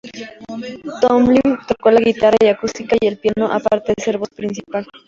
Tomlin 1.01 1.57
toca 1.67 1.91
la 1.91 1.99
guitarra 1.99 2.35
acústica 2.49 2.95
y 2.99 3.05
el 3.05 3.19
piano, 3.19 3.51
aparte 3.51 3.93
de 3.95 4.03
ser 4.03 4.15
la 4.15 4.19
voz 4.21 4.29
principal. 4.31 4.87